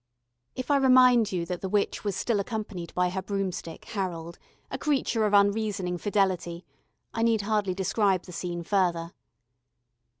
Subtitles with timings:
[0.55, 4.39] If I remind you that the witch was still accompanied by her broomstick, Harold,
[4.71, 6.65] a creature of unreasoning fidelity,
[7.13, 9.11] I need hardly describe the scene further.